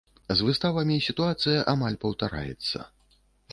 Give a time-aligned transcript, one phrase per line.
[0.37, 2.79] З выставамі сітуацыя амаль паўтараецца.